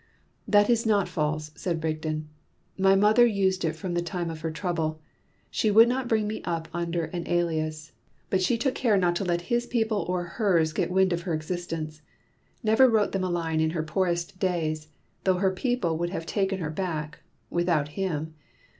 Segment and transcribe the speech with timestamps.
[0.47, 2.27] "That is not false," said Rigden.
[2.75, 4.99] "My mother used it from the time of her trouble.
[5.51, 7.91] She would not bring me up under an alias;
[8.31, 11.35] but she took care not to let his people or hers get wind of her
[11.35, 12.01] existence;
[12.63, 14.87] never wrote them a line in her poorest days,
[15.23, 17.19] though her people would have taken her back
[17.51, 18.33] without him.